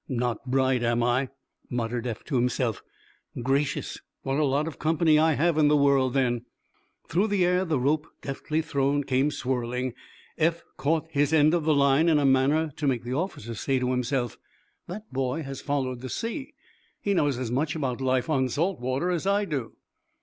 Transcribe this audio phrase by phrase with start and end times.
[0.09, 1.29] "Not bright, am I?"
[1.69, 2.81] muttered Eph, to himself.
[3.43, 6.43] "Gracious, what a lot of company I have in the world, then!"
[7.07, 9.93] Through the air the rope, deftly thrown, came swirling.
[10.39, 13.77] Eph caught his end of the line in a manner to make the officer say
[13.77, 14.39] to himself:
[14.87, 16.55] "That boy has followed the sea.
[16.99, 19.75] He knows as much about life on salt water as I do."